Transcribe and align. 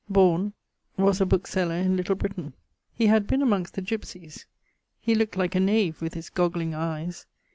Borne...; 0.09 0.53
was 0.97 1.21
a 1.21 1.27
bookeseller 1.27 1.75
in 1.75 1.95
Little 1.95 2.15
Britaine. 2.15 2.53
He 2.91 3.05
had 3.05 3.27
been 3.27 3.43
amongst 3.43 3.75
the 3.75 3.83
gipsies. 3.83 4.47
He 4.99 5.13
looked 5.13 5.37
like 5.37 5.53
a 5.53 5.59
knave 5.59 6.01
with 6.01 6.15
his 6.15 6.31
gogling 6.31 6.73
eies. 6.73 7.27